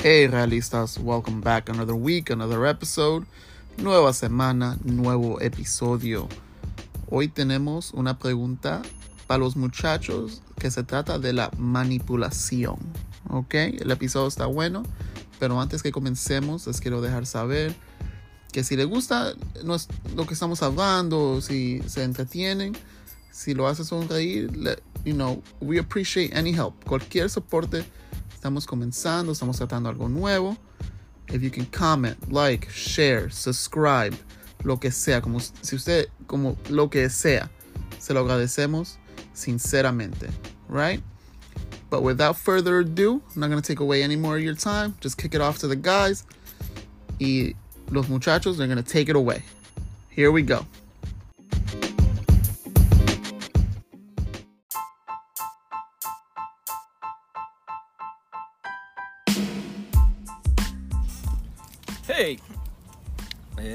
[0.00, 3.26] Hey realistas, welcome back another week, another episode.
[3.78, 6.28] Nueva semana, nuevo episodio.
[7.10, 8.80] Hoy tenemos una pregunta
[9.26, 12.78] para los muchachos que se trata de la manipulación.
[13.28, 13.54] ¿Ok?
[13.54, 14.84] El episodio está bueno,
[15.40, 17.74] pero antes que comencemos les quiero dejar saber
[18.52, 22.76] que si les gusta lo que estamos hablando, si se entretienen,
[23.32, 24.48] si lo hace sonreír,
[25.04, 26.84] you know, we appreciate any help.
[26.84, 27.84] Cualquier soporte,
[28.38, 30.56] estamos comenzando, estamos tratando algo nuevo.
[31.28, 34.16] If you can comment, like, share, subscribe,
[34.62, 37.50] lo que sea, como si usted, como lo que sea,
[37.98, 38.96] se lo agradecemos
[39.34, 40.30] sinceramente,
[40.68, 41.02] right?
[41.90, 44.94] But without further ado, I'm not going to take away any more of your time.
[45.00, 46.24] Just kick it off to the guys.
[47.18, 47.54] Y
[47.90, 49.42] los muchachos, they're going to take it away.
[50.10, 50.64] Here we go.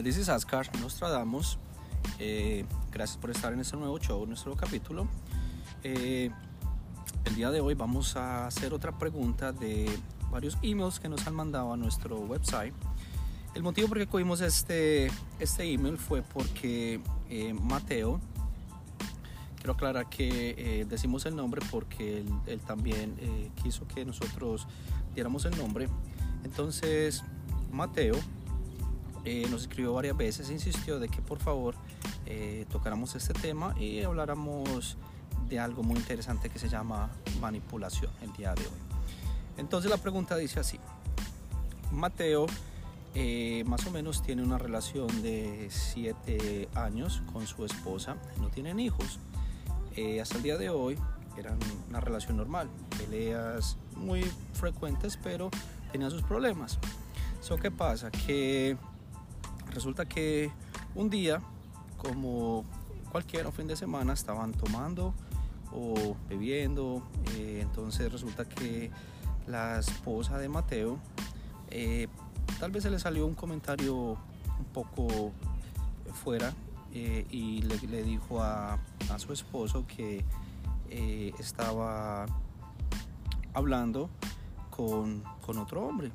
[0.03, 1.57] This is Ascar Nostradamus.
[2.19, 5.07] Eh, gracias por estar en este nuevo show, nuestro capítulo.
[5.81, 6.29] Eh,
[7.23, 9.89] el día de hoy vamos a hacer otra pregunta de
[10.29, 12.73] varios emails que nos han mandado a nuestro website.
[13.55, 16.99] El motivo por qué cogimos este, este email fue porque
[17.61, 18.19] Mateo,
[19.55, 23.15] quiero aclarar que decimos el nombre porque él, él también
[23.61, 24.67] quiso que nosotros
[25.13, 25.87] diéramos el nombre.
[26.43, 27.23] Entonces,
[27.71, 28.17] Mateo
[29.25, 31.75] eh, nos escribió varias veces, e insistió de que por favor
[32.25, 34.97] eh, tocáramos este tema y habláramos
[35.47, 38.81] de algo muy interesante que se llama manipulación el día de hoy.
[39.57, 40.79] Entonces la pregunta dice así,
[41.91, 42.47] Mateo
[43.15, 48.79] eh, más o menos tiene una relación de 7 años con su esposa, no tienen
[48.79, 49.19] hijos,
[50.19, 50.97] hasta el día de hoy
[51.37, 55.49] eran una relación normal, peleas muy frecuentes pero
[55.91, 56.79] tenían sus problemas.
[57.41, 58.09] So, ¿Qué pasa?
[58.09, 58.77] Que
[59.73, 60.51] resulta que
[60.95, 61.41] un día,
[61.97, 62.65] como
[63.11, 65.13] cualquier fin de semana, estaban tomando
[65.71, 67.03] o bebiendo.
[67.35, 68.91] Eh, entonces resulta que
[69.47, 70.99] la esposa de Mateo,
[71.69, 72.07] eh,
[72.59, 75.31] tal vez se le salió un comentario un poco
[76.23, 76.53] fuera
[76.93, 78.79] eh, y le, dijo a,
[79.09, 80.23] a, su esposo que
[81.39, 82.27] estaba
[83.53, 84.09] hablando
[84.69, 86.11] con, con otro hombre.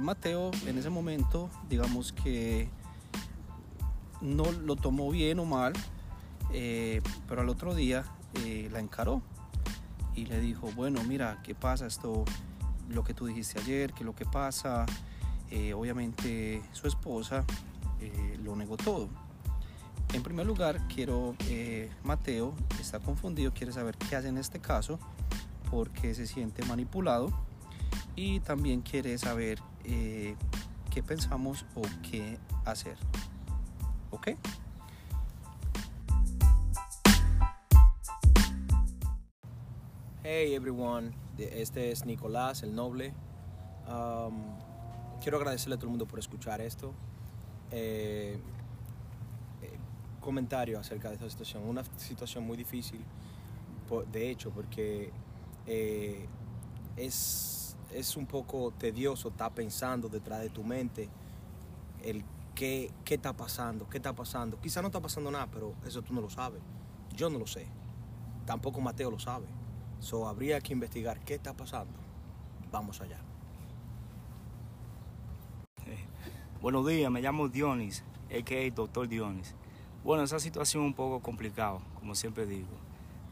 [0.00, 2.68] Mateo en ese momento, digamos que
[4.20, 5.72] no lo tomó bien o mal,
[6.52, 8.04] eh, pero al otro día
[8.34, 9.22] eh, la encaró
[10.14, 12.24] y le dijo, bueno, mira, ¿qué pasa esto?
[12.88, 14.86] Lo que tú dijiste ayer, ¿qué es lo que pasa?
[15.76, 17.44] obviamente su esposa
[18.42, 19.10] lo negó todo.
[20.14, 21.34] En primer lugar, quiero,
[22.04, 24.98] Mateo está confundido, quiere saber qué hace en este caso,
[25.70, 27.30] porque se siente manipulado
[28.16, 30.36] y también quiere saber eh,
[30.90, 32.96] qué pensamos o qué hacer.
[34.10, 34.28] ¿Ok?
[40.24, 43.12] Hey everyone, este es Nicolás el Noble.
[43.88, 44.56] Um,
[45.20, 46.92] quiero agradecerle a todo el mundo por escuchar esto.
[47.72, 48.38] Eh,
[49.62, 49.78] eh,
[50.20, 51.64] comentario acerca de esta situación.
[51.64, 53.04] Una situación muy difícil,
[54.12, 55.10] de hecho, porque
[56.96, 61.08] es es un poco tedioso estar pensando detrás de tu mente
[62.02, 64.58] el qué, qué está pasando, qué está pasando.
[64.60, 66.60] Quizá no está pasando nada, pero eso tú no lo sabes.
[67.14, 67.66] Yo no lo sé.
[68.46, 69.46] Tampoco Mateo lo sabe.
[70.00, 71.92] So, habría que investigar qué está pasando.
[72.70, 73.18] Vamos allá.
[76.60, 78.70] buenos días, me llamo Dionis, a.k.a.
[78.74, 79.54] Doctor Dionis.
[80.02, 82.70] Bueno, esa situación es un poco complicada, como siempre digo.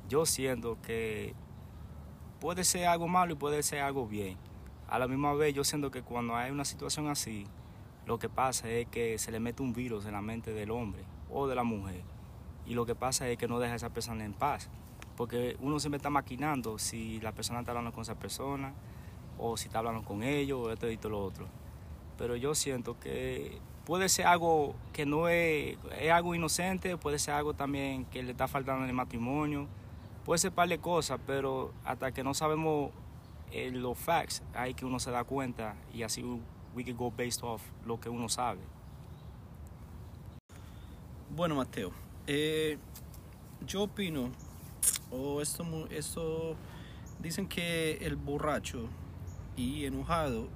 [0.08, 1.34] Yo siento que
[2.40, 4.36] puede ser algo malo y puede ser algo bien
[4.90, 7.46] a la misma vez yo siento que cuando hay una situación así,
[8.06, 11.04] lo que pasa es que se le mete un virus en la mente del hombre
[11.30, 12.02] o de la mujer.
[12.66, 14.68] Y lo que pasa es que no deja a esa persona en paz.
[15.16, 18.74] Porque uno siempre está maquinando si la persona está hablando con esa persona
[19.38, 21.46] o si está hablando con ellos o esto y todo lo otro.
[22.18, 27.34] Pero yo siento que puede ser algo que no es, es algo inocente, puede ser
[27.34, 29.68] algo también que le está faltando en el matrimonio,
[30.24, 32.90] puede ser par de cosas, pero hasta que no sabemos
[33.50, 36.22] en los facts hay que uno se da cuenta y así
[36.74, 38.60] we can go based off lo que uno sabe.
[41.34, 41.92] Bueno, Mateo,
[42.26, 42.76] eh,
[43.66, 44.30] yo opino,
[45.10, 46.56] o esto, esto,
[47.20, 48.88] dicen que el borracho
[49.56, 50.48] y enojado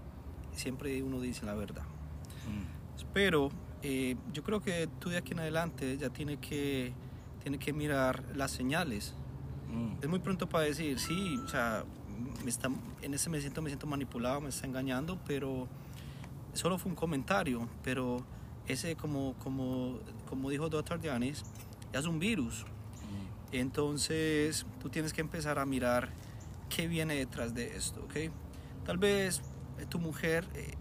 [0.53, 1.83] siempre uno dice la verdad.
[1.83, 3.05] Mm.
[3.13, 3.51] Pero
[3.83, 6.93] eh, yo creo que tú de aquí en adelante ya tienes que,
[7.43, 9.15] tiene que mirar las señales.
[9.73, 10.03] Mm.
[10.03, 11.85] Es muy pronto para decir, sí, o sea,
[12.43, 12.71] me está,
[13.03, 15.69] en ese me siento, me siento manipulado, me está engañando, pero
[16.53, 18.25] solo fue un comentario, pero
[18.67, 21.01] ese como, como, como dijo Dr.
[21.01, 21.45] Dianis,
[21.93, 22.65] es un virus.
[23.53, 26.11] Entonces tú tienes que empezar a mirar
[26.69, 28.33] qué viene detrás de esto, ¿ok?
[28.85, 29.43] Tal vez
[29.79, 30.75] eh, tu mujer eh,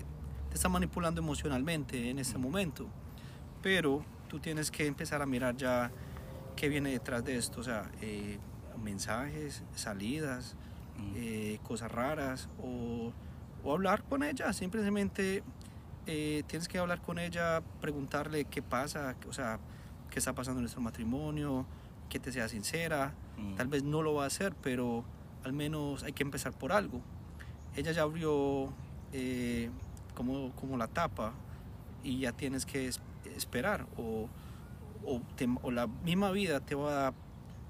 [0.49, 2.87] te está manipulando emocionalmente en ese momento,
[3.61, 5.91] pero tú tienes que empezar a mirar ya
[6.55, 8.39] qué viene detrás de esto, o sea, eh,
[8.83, 10.55] mensajes, salidas,
[11.15, 13.11] eh, cosas raras, o,
[13.63, 15.43] o hablar con ella, simplemente
[16.05, 19.59] eh, tienes que hablar con ella, preguntarle qué pasa, o sea,
[20.09, 21.65] qué está pasando en nuestro matrimonio,
[22.09, 23.13] que te sea sincera.
[23.37, 23.55] Mm.
[23.55, 25.03] Tal vez no lo va a hacer, pero
[25.43, 27.01] al menos hay que empezar por algo.
[27.75, 28.69] Ella ya abrió
[29.13, 29.69] eh,
[30.13, 31.33] como, como la tapa
[32.03, 33.01] y ya tienes que es-
[33.35, 34.27] esperar o,
[35.05, 37.13] o, te- o la misma vida te va a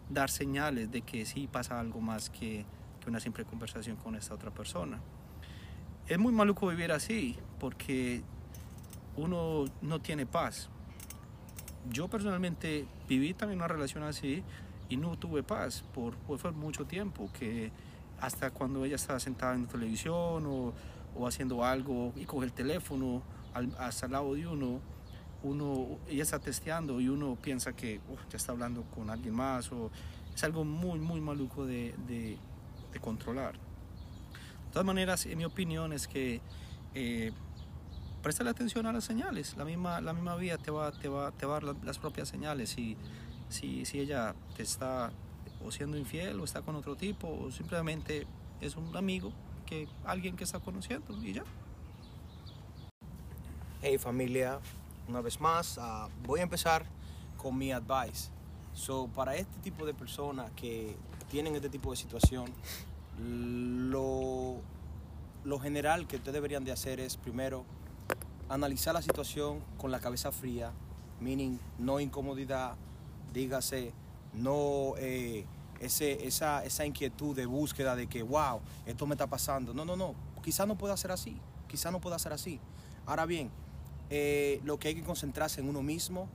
[0.10, 2.66] dar señales de que sí pasa algo más que,
[3.04, 5.00] que una simple conversación con esta otra persona.
[6.08, 8.22] Es muy maluco vivir así porque
[9.18, 10.70] uno no tiene paz.
[11.92, 14.44] Yo personalmente viví también una relación así
[14.90, 17.72] y no tuve paz por, por fue mucho tiempo, que
[18.20, 20.74] hasta cuando ella estaba sentada en la televisión o,
[21.16, 23.22] o haciendo algo y coge el teléfono
[23.54, 24.80] al- hasta el lado de uno,
[25.44, 29.70] uno, ella está testeando y uno piensa que "Uf, ya está hablando con alguien más
[29.74, 29.92] o
[30.34, 31.94] es algo muy, muy maluco de-
[32.94, 33.54] de controlar.
[33.54, 36.42] De todas maneras, en mi opinión es que
[36.96, 37.32] eh,
[38.22, 39.56] préstale atención a las señales.
[39.58, 42.00] La misma, la misma vida te va, te va, te va a dar la- las
[42.00, 42.70] propias señales.
[42.70, 42.96] Si,
[43.50, 45.12] si, si ella te está
[45.66, 48.26] o siendo infiel o está con otro tipo o simplemente
[48.62, 49.32] es un amigo,
[49.66, 51.44] que alguien que está conociendo y ya.
[53.82, 54.60] Hey familia,
[55.08, 56.86] una vez más, ah, voy a empezar
[57.38, 58.30] con mi advice.
[58.74, 60.96] So, para este tipo de personas que
[61.34, 62.46] tienen este tipo de situación,
[63.20, 64.58] lo,
[65.44, 67.66] lo general que ustedes deberían de hacer es primero
[68.50, 70.72] analizar la situación con la cabeza fría,
[71.20, 72.76] meaning no incomodidad,
[73.34, 73.94] dígase,
[74.36, 75.48] no eh,
[75.80, 79.74] ese, esa, esa inquietud de búsqueda de que, wow, esto me está pasando.
[79.74, 80.14] No, no, no,
[80.44, 81.36] quizás no pueda ser así,
[81.68, 82.60] quizás no pueda ser así.
[83.08, 83.50] Ahora bien,
[84.12, 86.30] eh, lo que hay que concentrarse en uno mismo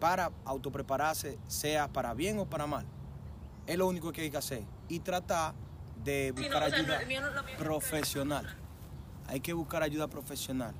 [0.00, 2.84] para autoprepararse, sea para bien o para mal.
[3.66, 4.62] Es lo único que hay que hacer.
[4.88, 5.54] Y tratar
[6.04, 8.56] de buscar no, ayuda no- no- profesional.
[9.26, 10.74] Hay que buscar ayuda profesional.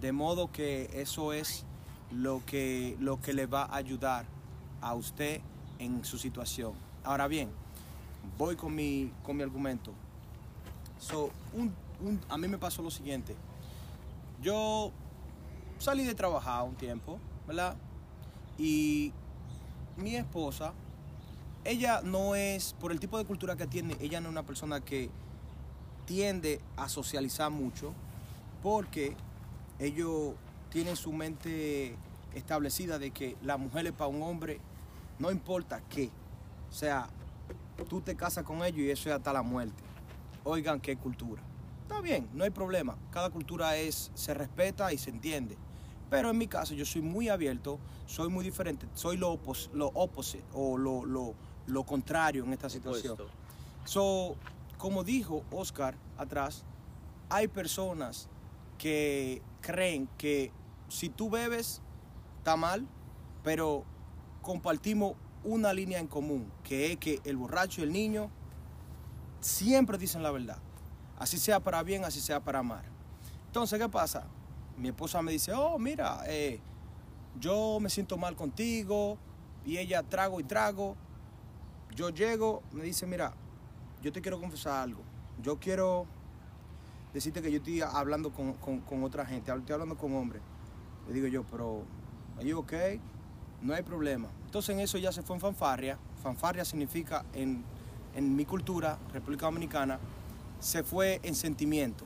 [0.00, 1.64] De modo que eso es
[2.10, 4.26] lo que, lo que le va a ayudar
[4.80, 5.40] a usted
[5.78, 6.72] en su situación.
[7.04, 7.50] Ahora bien,
[8.36, 9.92] voy con mi, con mi argumento.
[10.98, 13.34] So, un- un- a mí me pasó lo siguiente.
[14.42, 14.92] Yo
[15.78, 17.76] salí de trabajar un tiempo, ¿verdad?
[18.58, 19.12] Y
[19.96, 20.72] mi esposa,
[21.64, 24.80] ella no es, por el tipo de cultura que tiene, ella no es una persona
[24.80, 25.10] que
[26.06, 27.92] tiende a socializar mucho
[28.62, 29.14] porque
[29.78, 30.34] ellos
[30.70, 31.96] tienen su mente
[32.34, 34.60] establecida de que la mujer es para un hombre,
[35.18, 36.10] no importa qué.
[36.70, 37.08] O sea,
[37.88, 39.82] tú te casas con ellos y eso es hasta la muerte.
[40.44, 41.42] Oigan qué cultura.
[41.82, 42.96] Está bien, no hay problema.
[43.10, 45.56] Cada cultura es, se respeta y se entiende.
[46.08, 49.88] Pero en mi caso yo soy muy abierto, soy muy diferente, soy lo, opos, lo
[49.94, 51.34] opposite o lo, lo,
[51.66, 53.16] lo contrario en esta situación.
[53.84, 54.36] So,
[54.78, 56.64] como dijo Oscar atrás,
[57.28, 58.28] hay personas
[58.78, 60.52] que creen que
[60.88, 61.82] si tú bebes,
[62.38, 62.86] está mal,
[63.42, 63.84] pero
[64.42, 65.14] compartimos
[65.44, 68.30] una línea en común, que es que el borracho y el niño
[69.40, 70.58] siempre dicen la verdad.
[71.18, 72.84] Así sea para bien, así sea para mal.
[73.46, 74.26] Entonces, ¿qué pasa?
[74.76, 76.60] Mi esposa me dice, oh, mira, eh,
[77.38, 79.18] yo me siento mal contigo,
[79.64, 80.96] y ella trago y trago.
[81.94, 83.32] Yo llego, me dice, mira,
[84.02, 85.00] yo te quiero confesar algo.
[85.42, 86.06] Yo quiero
[87.12, 90.42] decirte que yo estoy hablando con, con- otra gente, estoy hablando con hombres.
[91.08, 91.82] Le digo yo, pero,
[92.38, 93.00] ¿are okay?
[93.62, 94.28] No hay problema.
[94.44, 95.98] Entonces en eso ya se fue en fanfarria.
[96.22, 97.64] Fanfarria significa en,
[98.14, 99.98] en mi cultura, República Dominicana,
[100.60, 102.04] se fue en sentimiento.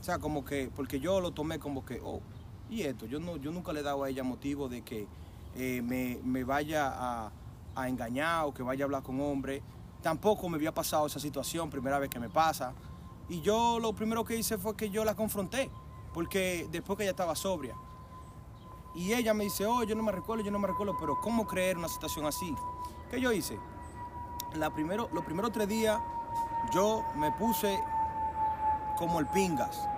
[0.00, 2.20] O sea, como que, porque yo lo tomé como que, oh,
[2.68, 5.06] y esto, yo, no, yo nunca le he dado a ella motivo de que
[5.54, 7.30] eh, me, me vaya a,
[7.74, 9.62] a engañar o que vaya a hablar con hombres.
[10.02, 12.72] Tampoco me había pasado esa situación, primera vez que me pasa.
[13.28, 15.70] Y yo lo primero que hice fue que yo la confronté,
[16.12, 17.74] porque después que ella estaba sobria.
[18.94, 21.46] Y ella me dice, oh, yo no me recuerdo, yo no me recuerdo, pero ¿cómo
[21.46, 22.54] creer una situación así?
[23.10, 23.58] ¿Qué yo hice?
[24.54, 25.98] La primero, los primeros tres días
[26.74, 27.78] yo me puse
[28.98, 29.88] como el pingas.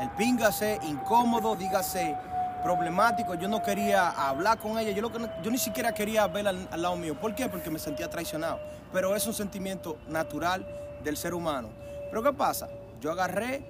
[0.00, 2.16] El pingas es incómodo, dígase
[2.62, 3.34] problemático.
[3.34, 4.90] Yo no quería hablar con ella.
[4.90, 7.18] Yo, lo que yo ni siquiera quería verla al, lado mío.
[7.18, 7.48] ¿Por qué?
[7.48, 8.60] Porque me sentía traicionado.
[8.92, 10.66] Pero es un sentimiento natural
[11.02, 11.70] del ser humano.
[12.10, 12.68] Pero ¿qué pasa?
[13.00, 13.64] Yo agarré,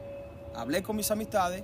[0.54, 1.62] hablé con mis amistades,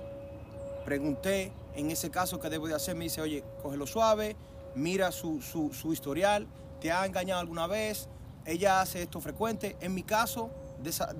[0.85, 2.95] pregunté en ese caso qué debo de hacer.
[2.95, 4.35] Me dice, oye, cógelo suave,
[4.75, 6.47] mira su, su, su historial,
[6.79, 8.07] te ha engañado alguna vez,
[8.45, 9.75] ella hace esto frecuente.
[9.81, 10.49] En mi caso,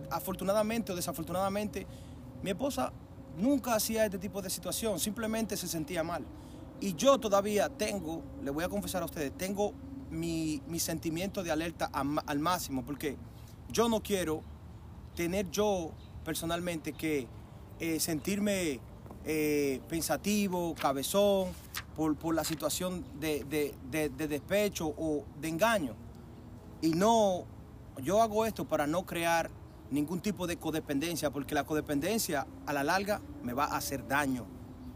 [0.10, 1.86] afortunadamente o desafortunadamente,
[2.42, 2.94] mi esposa
[3.38, 6.26] nunca hacía este tipo de situación, simplemente se sentía mal.
[6.82, 9.74] Y yo todavía tengo, le voy a confesar a ustedes, tengo
[10.12, 13.16] mi, mi sentimiento de alerta al máximo, porque
[13.72, 14.42] yo no quiero
[15.16, 15.92] tener yo
[16.24, 17.28] personalmente que
[17.80, 18.80] eh, sentirme
[19.26, 21.50] eh, pensativo, cabezón,
[21.96, 23.44] por, por la situación de-
[23.92, 25.94] de- de despecho o de engaño.
[26.82, 27.44] Y no,
[28.04, 29.50] yo hago esto para no crear
[29.92, 34.46] ningún tipo de codependencia, porque la codependencia a la larga me va a hacer daño.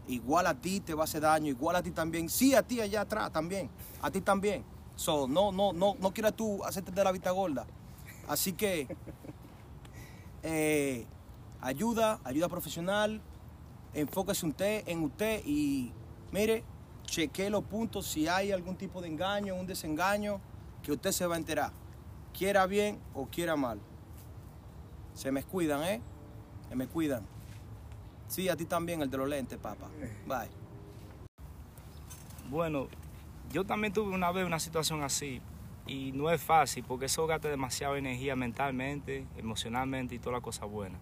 [0.08, 2.28] Igual a ti te va a hacer daño, igual a ti también.
[2.28, 3.70] Sí, a ti allá atrás también,
[4.00, 4.64] a ti también.
[4.96, 7.66] So, no, no, no, no quieras tú hacerte de la vista gorda.
[8.28, 8.94] Así que
[10.42, 11.06] eh,
[11.60, 13.20] ayuda, ayuda profesional,
[13.94, 15.92] enfóquese usted en usted y
[16.30, 16.64] mire,
[17.04, 20.40] chequee los puntos si hay algún tipo de engaño, un desengaño,
[20.82, 21.72] que usted se va a enterar,
[22.36, 23.80] quiera bien o quiera mal.
[25.14, 26.00] Se me cuidan, ¿eh?
[26.68, 27.24] Se me cuidan.
[28.28, 29.88] Sí, a ti también, el de los lentes, papá.
[30.26, 30.48] Bye.
[32.48, 32.88] Bueno,
[33.52, 35.40] yo también tuve una vez una situación así
[35.86, 40.64] y no es fácil porque eso gasta demasiada energía mentalmente, emocionalmente y toda la cosa
[40.64, 40.98] buena.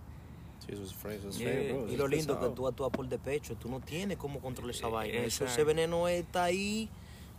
[0.61, 1.93] Sí, eso es feo, eso es Yeah, feo, bro.
[1.93, 2.52] Y lo es lindo que pesado.
[2.55, 5.19] tú actúas por despecho, tú no tienes cómo controlar esa Eh, vaina.
[5.21, 6.88] Eso, ese veneno está ahí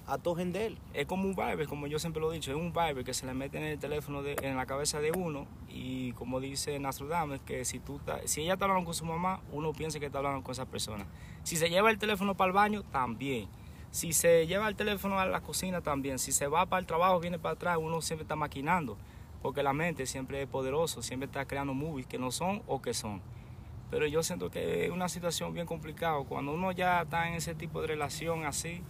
[0.07, 0.77] a todo él.
[0.93, 3.25] Es como un Viber, como yo siempre lo he dicho, es un Viber que se
[3.25, 7.39] le mete en el teléfono, de- en la cabeza de uno y como dice Nostradamus,
[7.41, 10.43] que si, tú si ella está hablando con su mamá, uno piensa que está hablando
[10.43, 11.05] con esa persona.
[11.43, 13.47] Si se lleva el teléfono para el baño, también.
[13.91, 16.17] Si se lleva el teléfono a la cocina, también.
[16.19, 18.97] Si se va para el trabajo, viene para atrás, uno siempre está maquinando.
[19.41, 22.93] Porque la mente siempre es poderoso, siempre está creando movies que no son o que
[22.93, 23.21] son.
[23.89, 26.23] Pero yo siento que es una situación bien complicada.
[26.23, 28.81] Cuando uno ya está en ese tipo de relación así,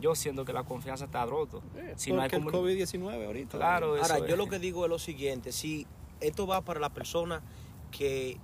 [0.00, 1.62] yo siento que la confianza está roto.
[1.76, 3.58] Eh, Si no hay el comuni- COVID-19 ahorita.
[3.58, 5.86] Claro, eso Ahora, yo lo que digo es lo siguiente, si
[6.20, 7.42] esto va para las personas
[7.90, 8.38] que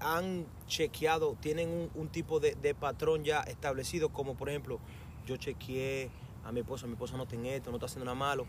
[0.00, 4.78] han chequeado, tienen un, un tipo de, de patrón ya establecido, como por ejemplo,
[5.26, 6.10] yo chequeé
[6.44, 8.46] a mi esposa, mi esposa no tiene esto, no está haciendo nada malo.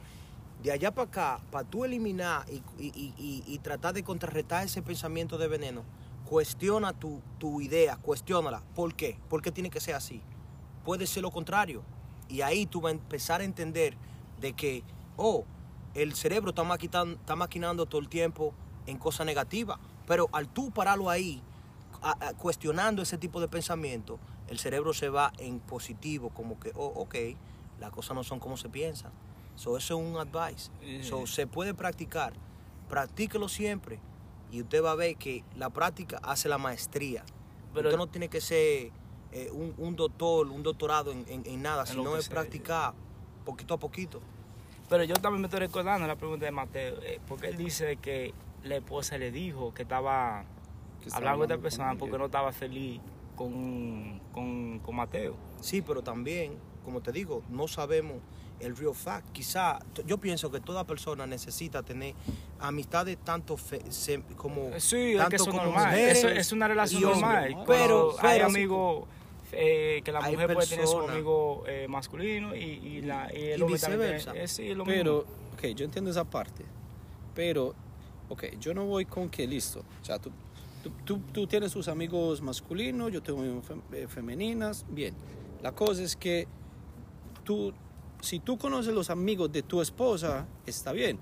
[0.61, 4.65] De allá para acá, para tú eliminar y, y- y- y- y tratar de contrarrestar
[4.65, 5.83] ese pensamiento de veneno,
[6.25, 8.61] cuestiona tu, tu idea, cuestiónala.
[8.75, 9.17] ¿Por qué?
[9.29, 10.21] ¿Por qué tiene que ser así?
[10.83, 11.83] Puede ser lo contrario.
[12.29, 13.95] Y ahí tú vas a empezar a entender
[14.39, 14.83] de que,
[15.17, 15.45] oh,
[15.93, 18.53] el cerebro está maquinando, está maquinando todo el tiempo
[18.85, 19.79] en cosas negativas.
[20.07, 21.41] Pero al tú pararlo ahí,
[22.01, 26.71] a- a- cuestionando ese tipo de pensamiento, el cerebro se va en positivo, como que,
[26.75, 27.15] oh, ok,
[27.79, 29.11] las cosas no son como se piensan.
[29.55, 30.69] So, eso es un advice.
[31.03, 32.33] So, se puede practicar.
[32.89, 33.99] Practíquelo siempre.
[34.51, 37.23] Y usted va a ver que la práctica hace la maestría.
[37.73, 38.91] Pero- usted no tiene que ser
[39.35, 42.93] eh, un, un doctor, un doctorado en, en- en nada, En sino es sea, practicar
[43.45, 44.21] poquito a poquito.
[44.89, 48.33] Pero yo también me estoy recordando la pregunta de Mateo, eh, porque él dice que
[48.63, 50.45] la esposa le dijo que estaba
[51.03, 53.01] Que hablando con esta persona con porque no estaba feliz
[53.35, 55.35] con, con, con Mateo.
[55.59, 58.17] Sí, pero también, como te digo, no sabemos
[58.59, 59.31] el real fact.
[59.33, 62.13] Quizá, yo pienso que toda persona necesita tener
[62.59, 65.85] amistades tanto fe- se- como Sí, es tanto que eso es como normal.
[65.87, 67.63] mujeres Eso es una relación normal.
[67.67, 69.05] Pero, hay amigos
[69.55, 73.43] eh, que la Hay mujer puede tener su amigo eh, masculino y, y, la, y
[73.51, 74.35] el Y hombre también viceversa.
[74.35, 75.33] eh, sí, lo Pero, mismo.
[75.55, 76.65] ok, yo entiendo esa parte.
[77.33, 77.73] Pero,
[78.29, 79.81] ok, yo no voy con que listo.
[80.01, 80.31] O sea, tú,
[80.83, 84.85] tú, tú, tú tienes tus amigos masculinos, yo tengo amigos fem- eh, femeninas.
[84.89, 85.13] Bien.
[85.61, 86.47] La cosa es que
[87.43, 87.73] tú,
[88.21, 91.17] si tú conoces los amigos de tu esposa, está bien.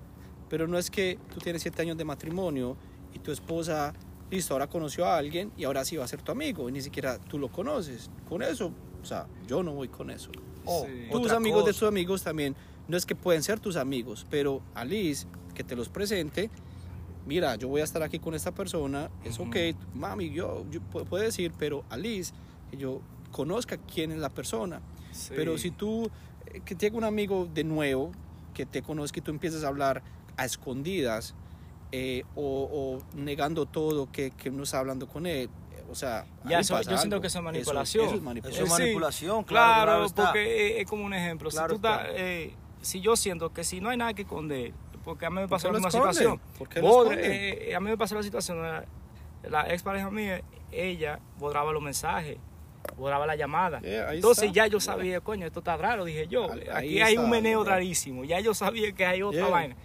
[0.50, 2.78] Pero no es que tú tienes siete años de matrimonio
[3.14, 3.94] y tu esposa,
[4.34, 6.82] listo, ahora conoció a alguien y ahora sí va a ser tu amigo y ni
[6.82, 8.10] siquiera tú lo conoces.
[8.28, 8.72] Con eso,
[9.02, 10.30] o sea, yo no voy con eso.
[10.66, 11.08] Oh, Sí.
[11.12, 11.80] Tus otra amigos de cosa.
[11.80, 12.56] tus amigos también,
[12.88, 16.50] no es que pueden ser tus amigos, pero Alice, que te los presente,
[17.26, 19.50] mira, yo voy a estar aquí con esta persona, es Ujú.
[19.50, 19.56] ok,
[19.94, 22.34] mami, yo, yo pu- puedo decir, pero Alice,
[22.72, 24.82] que yo conozca quién es la persona.
[25.12, 25.34] Sí.
[25.36, 26.10] Pero si tú,
[26.48, 28.12] eh, que tenga un amigo de nuevo,
[28.54, 30.02] que te conozca y tú empiezas a hablar
[30.38, 31.36] a escondidas,
[31.96, 36.26] eh, o, o negando todo que, que no está hablando con él, eh, o sea,
[36.44, 37.22] Ya, eso- yo siento algo.
[37.22, 38.06] que eso es Eso- manipulación.
[38.06, 38.66] eso es Eso manipulación.
[38.68, 39.74] es Sí, manipulación, claro.
[39.74, 40.24] Claro, claro está.
[40.26, 41.50] porque es, es como un ejemplo.
[41.52, 42.02] Claro si tú está.
[42.02, 44.74] estás, eh, si yo siento que si no hay nada que esconder,
[45.04, 45.90] porque a mí me pasó esconde?
[45.90, 46.40] situación.
[46.58, 48.86] ¿Por qué lo Bodre, eh, a mí me pasó la situación, la,
[49.50, 52.38] la ex pareja mía, ella borraba los mensajes,
[52.98, 53.82] borraba la llamada.
[53.82, 54.56] Yeah, ahí Entonces está.
[54.56, 56.52] ya yo sabía, coño, esto está raro, dije yo.
[56.52, 57.72] Ahí- Aquí ahí hay está, un meneo yeah.
[57.74, 58.24] rarísimo.
[58.24, 59.50] Ya yo sabía que hay otra Yeah.
[59.50, 59.76] vaina.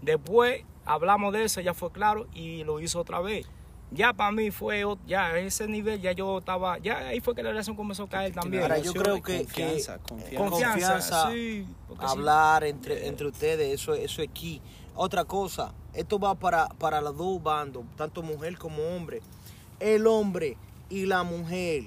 [0.00, 3.46] Después hablamos de eso, ya fue claro y lo hizo otra vez.
[3.90, 7.48] ya para mí fue, ya ese nivel, ya yo estaba, ya ahí fue que la
[7.50, 8.62] relación comenzó a caer también.
[8.64, 10.70] Ahora, yo creo que- confianza, que- confianza.
[10.70, 12.12] Confianza, sí, porque sí.
[12.12, 14.60] hablar entre, entre ustedes, eso, eso es key.
[14.94, 19.22] Otra cosa, esto va para, para los dos bandos, tanto mujer como hombre.
[19.80, 20.58] El hombre
[20.90, 21.84] y la mujer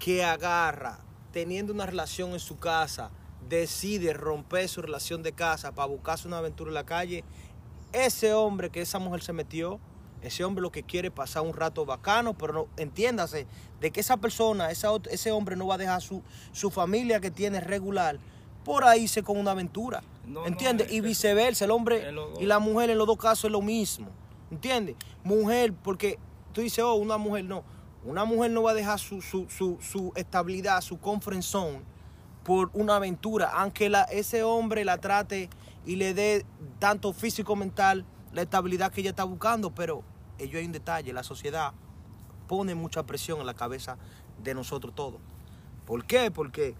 [0.00, 0.98] que agarra,
[1.32, 3.10] teniendo una relación en su casa,
[3.48, 7.22] decide romper su relación de casa para buscarse una aventura en la calle,
[7.92, 9.80] ese hombre que esa mujer se metió,
[10.22, 13.46] ese hombre lo que quiere es pasar un rato bacano, pero no, entiéndase
[13.80, 17.30] de que esa persona, esa ese hombre no va a dejar su, su familia que
[17.30, 18.18] tiene regular
[18.64, 20.02] por ahí irse con una aventura.
[20.26, 20.88] No, ¿Entiendes?
[20.88, 24.08] es y viceversa, el hombre y la mujer en los dos casos es lo mismo.
[24.50, 24.96] ¿Entiendes?
[25.22, 26.18] Mujer, porque
[26.52, 27.62] tú dices, oh, una mujer no.
[28.04, 31.82] Una mujer no va a dejar su, su, su, su estabilidad, su comfort zone
[32.44, 35.48] por una aventura, aunque la, ese hombre la trate
[35.86, 36.44] y le dé
[36.78, 40.02] tanto físico mental la estabilidad que ella está buscando, pero
[40.38, 41.72] ello hay un detalle, la sociedad
[42.48, 43.96] pone mucha presión en la cabeza
[44.42, 45.20] de nosotros todos.
[45.86, 46.30] ¿Por qué?
[46.30, 46.74] Porque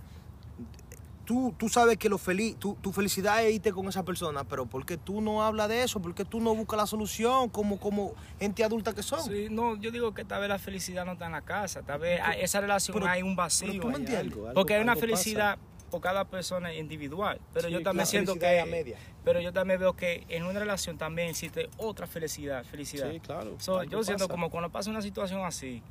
[1.25, 4.67] tú, tú sabes que lo feliz, tu, tu felicidad es irte con esa persona, pero
[4.67, 6.01] ¿por qué tú no hablas de eso?
[6.01, 9.23] ¿Por qué tú no buscas la solución como, como gente adulta que son?
[9.23, 12.01] Sí, no, yo digo que tal vez la felicidad no está en la casa, tal
[12.01, 13.69] vez esa relación pero- hay un vacío.
[13.69, 14.01] pero tú me ahí.
[14.03, 14.33] entiendes.
[14.33, 15.59] Algo, algo- Porque hay una felicidad
[15.91, 18.99] por cada persona individual, pero Sí, yo también siento es a que media.
[19.25, 23.11] pero yo también veo que en una relación también existe otra felicidad, felicidad.
[23.11, 23.55] Sí, claro.
[23.59, 25.83] So, yo siento como cuando pasa una situación así,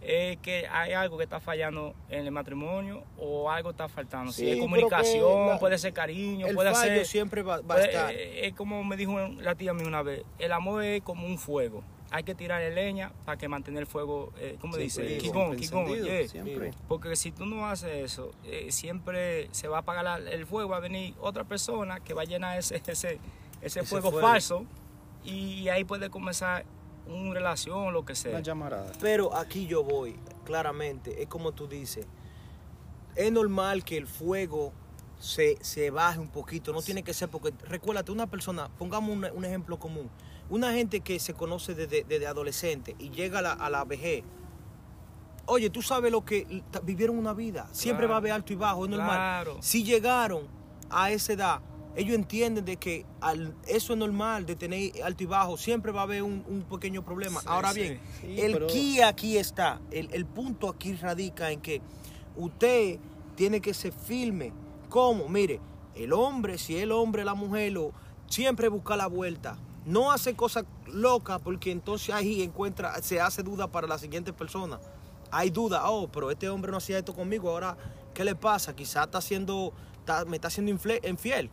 [0.00, 4.32] es que hay algo que está fallando en el matrimonio o algo está faltando.
[4.32, 7.06] Si Sí, es pero comunicación, la- puede ser cariño, El puede fallo ser...
[7.06, 8.12] siempre va, va a puede- estar.
[8.12, 11.38] eh, es como me dijo la tía mía una vez, el amor es como un
[11.38, 11.82] fuego.
[12.14, 15.18] Hay que tirarle leña para que mantener el fuego, eh, ¿cómo Siempre, dice?
[15.18, 16.28] Quigón, quigón, encendido, yeah.
[16.28, 16.70] siempre.
[16.86, 20.68] Porque si tú no haces eso, eh, siempre se va a apagar la- el fuego,
[20.70, 23.18] va a venir otra persona que va a llenar ese, ese,
[23.60, 24.28] ese, fuego, fuego.
[24.28, 24.64] falso
[25.24, 26.64] y ahí puede comenzar
[27.08, 28.38] una relación, lo que Una sea.
[28.40, 28.92] llamarada.
[29.00, 32.06] Pero aquí yo voy, claramente, es como tú dices,
[33.16, 34.72] es normal que el fuego
[35.18, 39.24] se, se baje un poquito, no tiene que ser porque, recuérdate, una persona, pongamos un,
[39.34, 40.08] un ejemplo común,
[40.50, 44.24] una gente que se conoce desde, desde adolescente y llega a la, a la vejez,
[45.46, 48.10] oye, tú sabes lo que vivieron una vida, siempre Claro.
[48.10, 49.16] va a haber alto y bajo, es normal.
[49.16, 49.56] Claro.
[49.60, 50.46] Si llegaron
[50.90, 51.60] a esa edad,
[51.96, 56.00] ellos entienden de que al- eso es normal, de tener alto y bajo, siempre va
[56.00, 57.40] a haber un, un pequeño problema.
[57.40, 57.80] Sí, Ahora sí.
[57.80, 61.80] bien, Sí, el pero- key aquí está, el, el punto aquí radica en que
[62.36, 62.98] usted
[63.36, 64.52] tiene que ser firme.
[64.88, 65.28] ¿Cómo?
[65.28, 65.60] Mire,
[65.94, 67.92] el hombre, si el hombre, la mujer, lo,
[68.26, 69.56] siempre busca la vuelta.
[69.84, 74.80] No hace cosas locas porque entonces ahí encuentra, se hace duda para la siguiente persona.
[75.30, 77.76] Hay duda, oh, pero este hombre no hacía esto conmigo, ahora,
[78.14, 78.74] ¿qué le pasa?
[78.74, 81.50] Quizás está haciendo, está- me está haciendo infiel.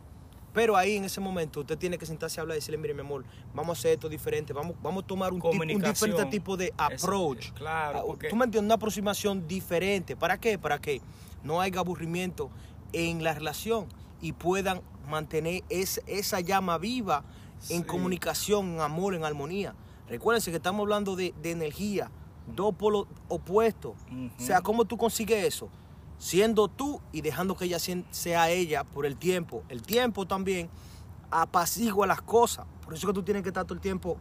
[0.54, 3.00] Pero ahí en ese momento usted tiene que sentarse a hablar y decirle, mire mi
[3.00, 6.58] amor, vamos a hacer esto diferente, vamos, vamos a tomar un, tipo- un diferente tipo
[6.58, 7.52] de approach.
[7.54, 8.68] claro, Ah, porque- ¿Tú me entiendes?
[8.68, 10.16] Una aproximación diferente.
[10.18, 10.58] ¿Para qué?
[10.60, 11.02] Para que
[11.44, 12.50] no haya aburrimiento
[12.92, 13.88] en la relación
[14.22, 17.24] y puedan mantener es- esa llama viva
[17.70, 19.76] en comunicación, en amor, en armonía.
[20.08, 22.10] Recuérdense que estamos hablando de, de energía,
[22.48, 23.94] dos polos opuestos.
[24.38, 25.70] O sea, ¿cómo tú consigues eso?
[26.18, 29.64] Siendo tú y dejando que ella sea ella por el tiempo.
[29.70, 30.70] El tiempo también
[31.30, 32.66] apacigua las cosas.
[32.84, 34.18] Por eso es que tú tienes que estar todo el tiempo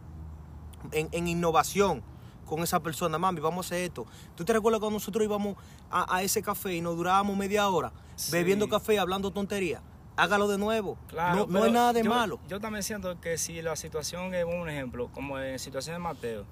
[0.91, 2.01] en, en innovación
[2.45, 3.17] con esa persona.
[3.17, 4.05] Mami, vamos a hacer esto.
[4.35, 5.57] ¿Tú te recuerdas cuando nosotros íbamos
[5.89, 8.31] a, a ese café y nos durábamos media hora Sí.
[8.31, 9.81] bebiendo café, hablando tonterías?
[10.15, 10.97] Hágalo de nuevo.
[11.07, 12.39] Claro, no, no es nada de yo- malo.
[12.47, 16.45] Yo también siento que si la situación es un ejemplo, como en situación de Mateo,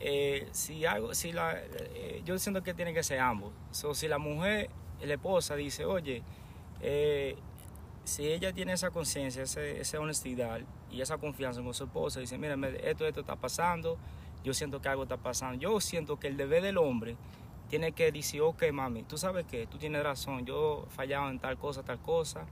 [0.00, 3.52] eh, si algo, si la, eh, yo siento que tiene que ser ambos.
[3.70, 4.68] So, si la mujer,
[5.02, 6.22] la esposa dice, oye,
[6.80, 7.36] eh,
[8.04, 12.56] si ella tiene esa conciencia, esa honestidad y esa confianza con su esposa, dice, mira,
[12.82, 13.96] esto, esto está pasando,
[14.44, 15.56] yo siento que algo está pasando.
[15.58, 17.16] Yo siento que el deber del hombre
[17.72, 21.38] tiene que decir, ok, mami, tú sabes que tú tienes razón, yo he fallado en
[21.38, 22.44] tal cosa, tal cosa,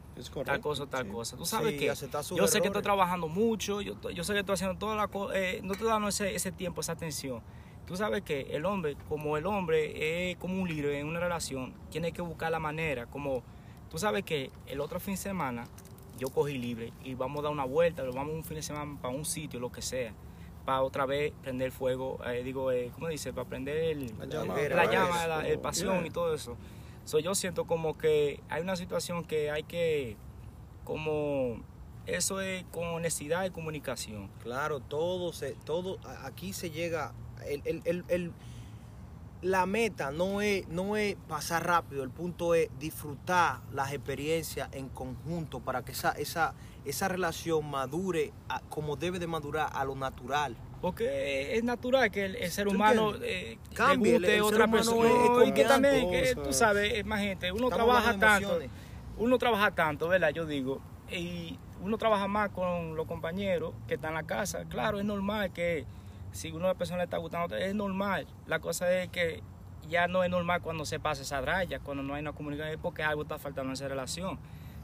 [0.46, 1.12] tal cosa, tal sí.
[1.12, 1.36] cosa.
[1.36, 1.86] Tú sabes Sí, que
[2.34, 5.34] yo sé que estoy trabajando mucho, yo, yo sé que estoy haciendo toda la cosa,
[5.62, 7.42] no estoy dando ese, ese tiempo, esa atención.
[7.86, 11.74] Tú sabes que el hombre, como el hombre es como un líder en una relación,
[11.90, 13.42] tiene que buscar la manera, como
[13.90, 15.66] tú sabes que el otro fin de semana
[16.18, 18.98] yo cogí libre y vamos a dar una vuelta, o vamos un fin de semana
[19.02, 20.14] para un sitio, lo que sea,
[20.70, 23.32] para otra vez prender fuego, eh, digo, eh, ¿cómo dice?
[23.32, 26.06] Para prender el- La llama, Vera, la eso, llama, la, el pasión yeah.
[26.06, 26.56] y todo eso.
[27.04, 30.16] So, yo siento como que hay una situación que hay que,
[30.84, 31.60] como,
[32.06, 34.30] eso es con honestidad y comunicación.
[34.44, 37.14] Claro, todo se, todo, aquí se llega,
[37.48, 38.32] el, el- el- el-
[39.42, 44.88] la meta no es, no es pasar rápido, el punto es disfrutar las experiencias en
[44.88, 46.54] conjunto para que esa, esa,
[46.84, 50.56] esa relación madure a- como debe de madurar a lo natural.
[50.80, 54.54] Porque es natural que el, el ser ¿Tú humano eh, Cambie, el- guste el ser
[54.54, 55.08] otra humano persona.
[55.08, 56.56] es- es No, y que también, que tú Cosas.
[56.56, 58.58] sabes, más gente, uno Estamos trabaja tanto,
[59.18, 60.30] uno trabaja tanto, ¿verdad?
[60.30, 64.64] Yo digo, y uno trabaja más con los compañeros que están en la casa.
[64.70, 65.84] Claro, es normal que
[66.32, 68.26] si una persona le está gustando, a otra, es normal.
[68.46, 69.42] La cosa es que
[69.88, 72.80] ya no es normal cuando se pasa esa raya, cuando no hay una comunicación, es
[72.80, 74.38] porque algo está faltando en esa relación.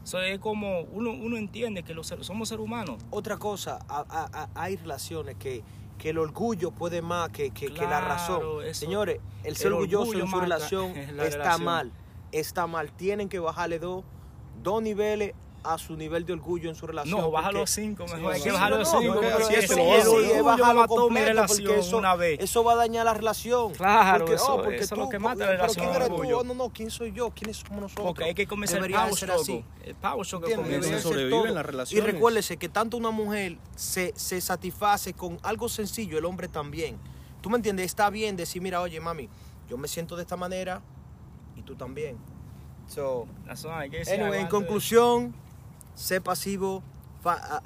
[0.06, 3.02] Eso es como, uno, uno entiende que los, somos seres humanos.
[3.10, 5.64] Otra cosa, a- a- a- hay relaciones que,
[5.98, 8.40] que el orgullo puede más que, que- que la razón.
[8.64, 11.64] eso- Señores, el ser el orgulloso orgullo en su relación está relación.
[11.64, 11.92] mal.
[12.30, 12.92] Está mal.
[12.92, 14.04] Tienen que bajarle dos,
[14.62, 15.34] dos niveles
[15.72, 17.20] a su nivel de orgullo en su relación.
[17.20, 19.22] No, baja porque- los cinco, mejor hay Sí, que no, bajar los no, cinco.
[19.22, 22.38] eso- eso el es- orgullo es bajarlo mató mi relación eso, una vez.
[22.40, 23.72] eso va a dañar la relación.
[23.74, 25.96] Claro, Porque, eso- oh, porque eso es lo tú, que mata la pero relación, ¿quién
[25.96, 26.36] eres tú?
[26.38, 27.30] Oh, no, no, ¿quién soy yo?
[27.30, 28.06] ¿Quiénes somos nosotros?
[28.06, 29.64] Porque hay que comerse el power ser así.
[29.84, 30.56] El power struggle ¿Entiendes?
[30.56, 30.86] comienza.
[30.86, 31.46] Debería Eso ser sobrevive todo.
[31.48, 32.12] en las Y relaciones.
[32.12, 36.98] recuérdese que tanto una mujer se, se satisface con algo sencillo, el hombre también.
[37.40, 37.86] ¿Tú me entiendes?
[37.86, 39.28] Está bien decir, mira, oye, mami,
[39.68, 40.80] yo me siento de esta manera
[41.56, 42.16] y tú también.
[42.88, 43.26] So,
[43.70, 45.34] hay que anyway, en conclusión,
[45.96, 46.84] sé pasivo,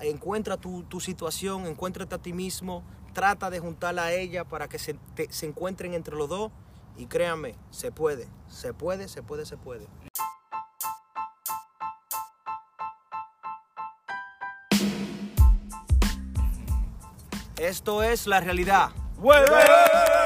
[0.00, 4.78] encuentra tu, tu situación, encuéntrate a ti mismo, trata de juntarla a ella para que
[4.78, 4.96] se,
[5.28, 6.50] se encuentren entre los dos
[6.96, 9.86] y créanme, se puede, se puede, se puede, se puede.
[17.58, 18.88] Esto es la realidad.
[19.18, 20.19] ¡Vuelve!